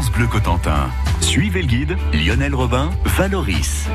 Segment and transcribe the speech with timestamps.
[0.00, 0.90] Bleu Cotentin.
[1.20, 3.86] Suivez le guide Lionel Robin, Valoris.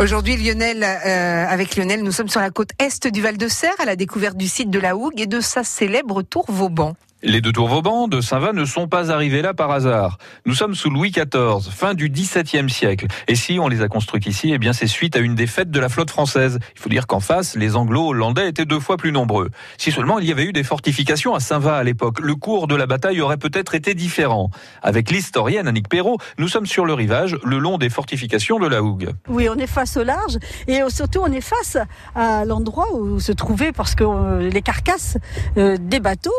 [0.00, 3.76] Aujourd'hui, Lionel, euh, avec Lionel, nous sommes sur la côte est du Val de Serre,
[3.78, 6.96] à la découverte du site de la Hougue et de sa célèbre tour Vauban.
[7.24, 10.18] Les deux tours Vauban de Saint-Va ne sont pas arrivés là par hasard.
[10.46, 13.08] Nous sommes sous Louis XIV, fin du XVIIe siècle.
[13.26, 15.80] Et si on les a construites ici, eh bien c'est suite à une défaite de
[15.80, 16.60] la flotte française.
[16.76, 19.50] Il faut dire qu'en face, les Anglo-Hollandais étaient deux fois plus nombreux.
[19.78, 22.76] Si seulement il y avait eu des fortifications à Saint-Va à l'époque, le cours de
[22.76, 24.52] la bataille aurait peut-être été différent.
[24.82, 28.80] Avec l'historienne Annick Perrault, nous sommes sur le rivage, le long des fortifications de la
[28.80, 29.10] Hougue.
[29.28, 31.78] Oui, on est face au large et surtout on est face
[32.14, 35.18] à l'endroit où se trouvaient, parce que euh, les carcasses
[35.56, 36.30] euh, des bateaux,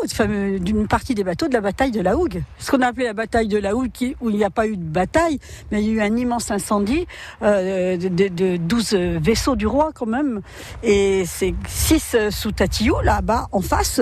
[0.72, 2.44] d'une partie des bateaux de la bataille de la Hougue.
[2.59, 4.78] Ce qu'on a appelé la bataille de la Hougue, où il n'y a pas eu
[4.78, 5.40] de bataille,
[5.72, 7.08] mais il y a eu un immense incendie
[7.42, 10.42] euh, de, 12 vaisseaux du roi quand même.
[10.84, 14.02] Et c'est 6 sous Tatillou, là-bas, en face.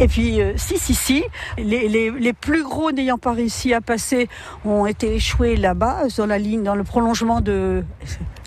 [0.00, 1.24] Et puis 6 ici.
[1.58, 4.28] Les, les, plus gros n'ayant pas réussi à passer
[4.64, 7.84] ont été échoués là-bas, sur la ligne, dans le prolongement de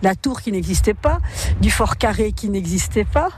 [0.02, 1.20] la tour qui n'existait pas,
[1.62, 3.30] du fort carré qui n'existait pas.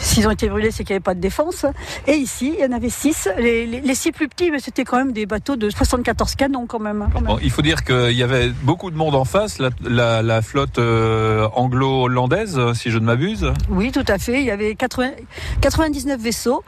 [0.00, 1.66] S'ils ont été brûlés, c'est qu'il n'y avait pas de défense.
[2.06, 3.28] Et ici, il y en avait six.
[3.38, 7.08] Les, six plus petits, mais c'était quand même des bateaux de 74 canons quand même.
[7.42, 12.60] il faut dire qu'il y avait beaucoup de monde en face, la, flotte euh, anglo-hollandaise,
[12.74, 13.52] si je ne m'abuse.
[13.70, 14.40] Oui, tout à fait.
[14.40, 16.62] Il y avait 99 vaisseaux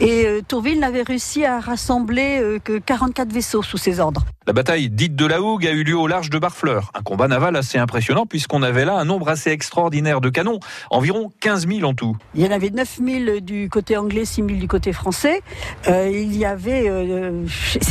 [0.00, 4.24] et euh, Tourville n'avait réussi à rassembler euh, que 44 vaisseaux sous ses ordres.
[4.46, 6.92] La bataille dite de la Hougue a eu lieu au large de Barfleur.
[6.94, 11.32] Un combat naval assez impressionnant puisqu'on avait là un nombre assez extraordinaire de canons, environ
[11.40, 12.16] 15 000 en tout.
[12.36, 15.42] Il y en avait 9 000 du côté anglais, 6 000 du côté français.
[15.88, 17.44] Euh, il y avait, euh,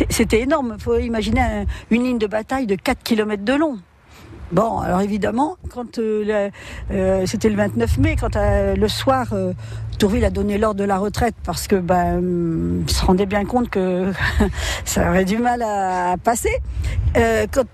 [0.10, 0.76] c'était énorme.
[0.78, 3.80] Il faut imaginer une ligne de bataille de 4 km de long.
[4.52, 6.50] Bon, alors évidemment, quand euh,
[7.26, 9.34] c'était le 29 mai, quand le soir,
[9.98, 14.12] Tourville a donné l'ordre de la retraite parce que ben, se rendait bien compte que
[14.86, 16.62] ça aurait du mal à, passer.
[17.16, 17.66] quand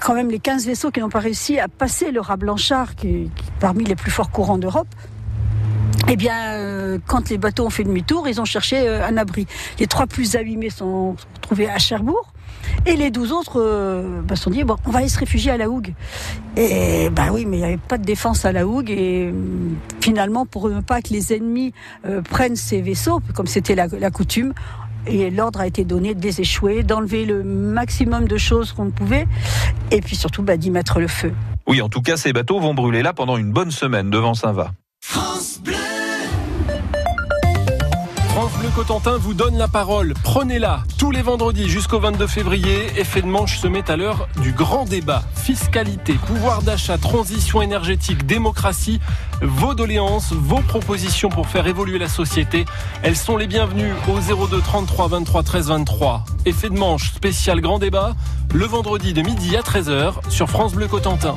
[0.00, 3.08] quand même les 15 vaisseaux qui n'ont pas réussi à passer le rat Blanchard, qui
[3.08, 4.88] est parmi les plus forts courants d'Europe,
[6.10, 9.46] eh bien, euh, quand les bateaux ont fait demi-tour, ils ont cherché euh, un abri.
[9.78, 12.32] Les trois plus abîmés sont retrouvés à Cherbourg.
[12.86, 15.58] Et les douze autres euh, bah, sont dit bon, on va aller se réfugier à
[15.58, 15.92] la Hougue.
[16.56, 18.90] Et bah oui, mais il n'y avait pas de défense à la Hougue.
[18.90, 19.34] Et
[20.00, 21.74] finalement, pour ne pas que les ennemis
[22.30, 24.54] prennent ces vaisseaux, comme c'était la, coutume,
[25.06, 29.26] et l'ordre a été donné de les échouer, d'enlever le maximum de choses qu'on pouvait,
[29.90, 31.32] et puis surtout bah, d'y mettre le feu.
[31.66, 34.72] Oui, en tout cas, ces bateaux vont brûler là pendant une bonne semaine devant Saint-Va.
[38.78, 40.14] Cotentin vous donne la parole.
[40.22, 42.86] Prenez-la tous les vendredis jusqu'au 22 février.
[42.96, 45.24] Effet de manche se met à l'heure du grand débat.
[45.34, 49.00] Fiscalité, pouvoir d'achat, transition énergétique, démocratie.
[49.42, 52.66] Vos doléances, vos propositions pour faire évoluer la société,
[53.02, 56.24] elles sont les bienvenues au 02 33 23 13 23.
[56.46, 58.14] Effet de manche spécial grand débat
[58.54, 61.36] le vendredi de midi à 13h sur France Bleu Cotentin.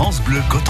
[0.00, 0.69] France Bleu Cotentin.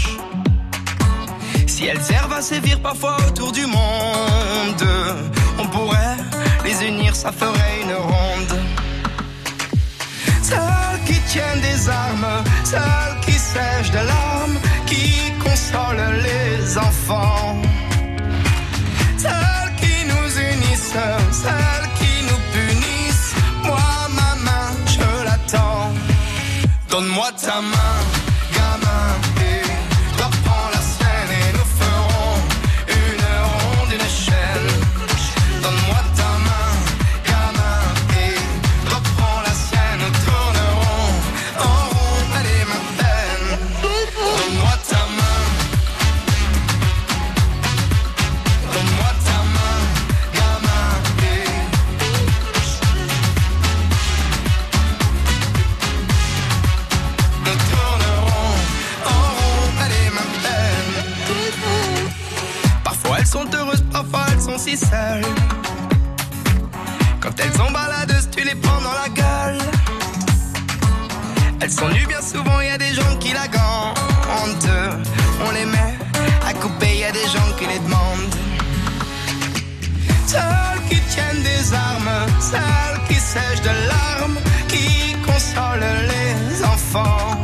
[1.81, 4.87] Si elles servent à sévir parfois autour du monde,
[5.57, 6.17] on pourrait
[6.63, 8.59] les unir, ça ferait une ronde.
[10.43, 17.59] Celles qui tiennent des armes, celles qui sèchent de larmes, qui consolent les enfants.
[19.17, 20.93] Celles qui nous unissent,
[21.31, 21.71] celles
[26.91, 27.50] Donne-moi ta
[81.11, 87.43] tiennent des armes, celles qui sèchent de larmes, qui consolent les enfants.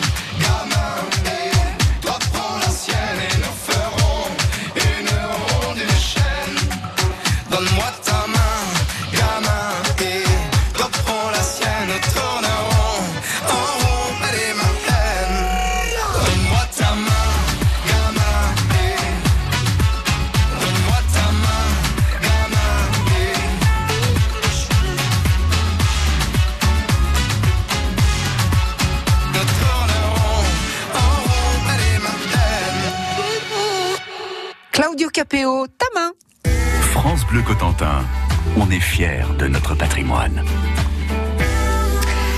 [34.71, 36.11] Claudio Capéo, ta main.
[36.93, 38.05] France Bleu Cotentin,
[38.57, 40.43] on est fiers de notre patrimoine.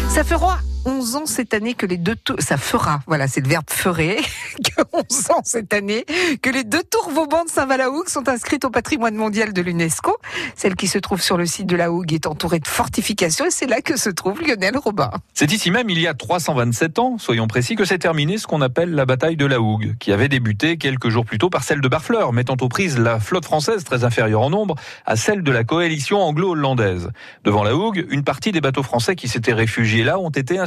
[0.09, 3.47] Ça fera 11 ans cette année que les deux tours, ça fera, voilà, c'est le
[3.47, 4.17] verbe ferer,
[4.63, 6.05] que 11 ans cette année
[6.41, 10.17] que les deux tours Vauban de Saint-Valahougue sont inscrites au patrimoine mondial de l'UNESCO.
[10.55, 13.51] Celle qui se trouve sur le site de la Hougue est entourée de fortifications et
[13.51, 15.09] c'est là que se trouve Lionel Robin.
[15.33, 18.61] C'est ici même, il y a 327 ans, soyons précis, que s'est terminée ce qu'on
[18.61, 21.79] appelle la bataille de la Hougue, qui avait débuté quelques jours plus tôt par celle
[21.79, 24.75] de Barfleur, mettant aux prises la flotte française, très inférieure en nombre,
[25.05, 27.09] à celle de la coalition anglo-hollandaise.
[27.45, 30.59] Devant la Hougue, une partie des bateaux français qui s'étaient réfugiés là ont été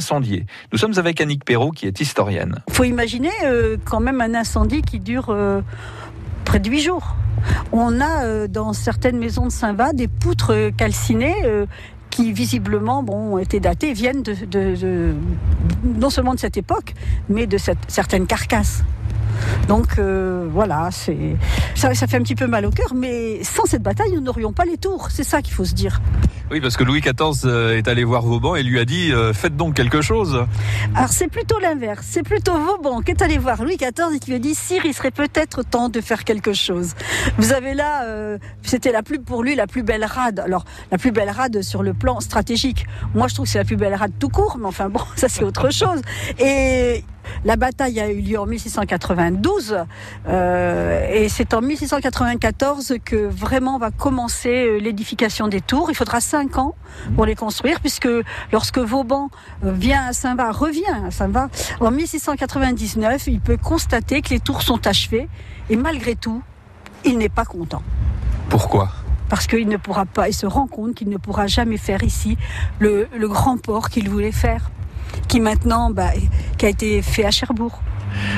[0.71, 2.63] Nous sommes avec Annick Perrault, qui est historienne.
[2.69, 5.61] faut imaginer euh, quand même un incendie qui dure euh,
[6.45, 7.15] près de huit jours.
[7.71, 11.35] On a euh, dans certaines maisons de Saint-Va des poutres calcinées.
[12.09, 15.13] qui visiblement ont été datées, viennent de,
[15.83, 16.95] non seulement de cette époque,
[17.29, 18.83] mais de certaines carcasses.
[19.67, 21.35] Donc euh, voilà, c'est
[21.75, 24.53] ça, ça fait un petit peu mal au cœur, mais sans cette bataille, nous n'aurions
[24.53, 25.09] pas les tours.
[25.11, 26.01] C'est ça qu'il faut se dire.
[26.49, 29.33] Oui, parce que Louis XIV euh, est allé voir Vauban et lui a dit euh,
[29.33, 30.45] Faites donc quelque chose.
[30.95, 34.29] Alors c'est plutôt l'inverse, c'est plutôt Vauban qui est allé voir Louis XIV et qui
[34.29, 36.93] lui a dit Sire, il serait peut-être temps de faire quelque chose.
[37.37, 40.39] Vous avez là, euh, c'était la plus pour lui la plus belle rade.
[40.39, 42.85] Alors la plus belle rade sur le plan stratégique.
[43.13, 45.27] Moi je trouve que c'est la plus belle rade tout court, mais enfin bon, ça
[45.27, 46.01] c'est autre chose.
[46.39, 47.03] Et
[47.45, 49.77] la bataille a eu lieu en 1692
[50.27, 55.89] euh, et c'est en 1694 que vraiment va commencer euh, l'édification des tours.
[55.89, 56.75] Il faudra cinq ans
[57.15, 58.09] pour les construire puisque
[58.51, 59.29] lorsque Vauban
[59.63, 64.61] euh, vient à Saint-Va, revient à Saint-Va, en 1699, il peut constater que les tours
[64.61, 65.29] sont achevées
[65.69, 66.41] et malgré tout,
[67.05, 67.81] il n'est pas content
[68.49, 68.89] Pourquoi?
[69.29, 72.37] Parce qu'il ne pourra pas, il se rend compte qu'il ne pourra jamais faire ici
[72.79, 74.71] le, le grand port qu'il voulait faire,
[75.27, 76.11] qui maintenant, bah,
[76.57, 77.81] qui a été fait à Cherbourg.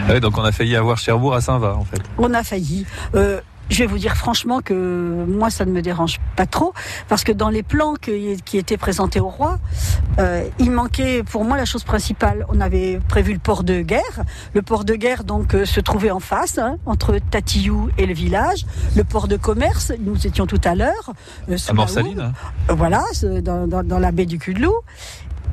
[0.07, 2.01] Ah oui, Donc on a failli avoir Cherbourg à Saint-Va, en fait.
[2.17, 2.85] On a failli.
[3.15, 6.73] Euh, je vais vous dire franchement que moi, ça ne me dérange pas trop,
[7.07, 9.59] parce que dans les plans que- qui étaient présentés au roi,
[10.17, 12.47] euh, il manquait pour moi la chose principale.
[12.49, 14.23] On avait prévu le port de guerre.
[14.55, 18.13] Le port de guerre donc euh, se trouvait en face, hein, entre Tatillou et le
[18.15, 18.65] village.
[18.95, 21.11] Le port de commerce, nous étions tout à l'heure.
[21.49, 22.33] euh, À Morsaline hein.
[22.69, 23.03] Voilà,
[23.43, 24.73] dans- dans la baie du Cul-de-Loup.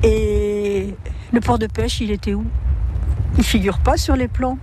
[0.03, 0.93] Et
[1.31, 2.45] le port de pêche, il était où?
[3.37, 4.57] Il figure pas sur les plans.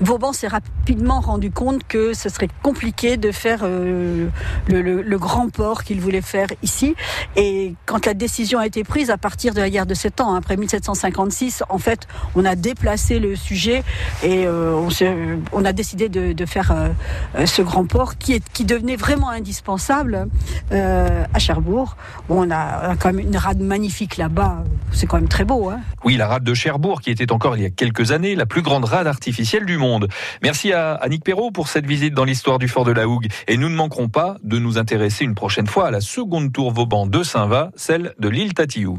[0.00, 4.28] Vauban s'est rapidement rendu compte que ce serait compliqué de faire euh,
[4.68, 6.96] le, grand port qu'il voulait faire ici.
[7.36, 10.34] Et quand la décision a été prise à partir de la guerre de Sept Ans,
[10.34, 13.84] hein, après 1756, en fait, on a déplacé le sujet
[14.24, 15.14] et euh, on, s'est-
[15.52, 16.88] on a décidé de, faire euh,
[17.36, 20.26] euh, ce grand port qui, est, qui devenait vraiment indispensable
[20.72, 21.96] euh, à Cherbourg.
[22.28, 24.64] Bon, on, a, on a quand même une rade magnifique là-bas.
[24.90, 25.70] C'est quand même très beau.
[25.70, 28.46] Hein Oui, la rade de Cherbourg, qui était encore il y a quelques années la
[28.46, 29.91] plus grande rade artificielle du monde.
[30.42, 33.28] Merci à Annick Perrault pour cette visite dans l'histoire du fort de la Hougue.
[33.48, 36.72] Et nous ne manquerons pas de nous intéresser une prochaine fois à la seconde tour
[36.72, 38.98] Vauban de Saint-Va, celle de l'île Tatillou.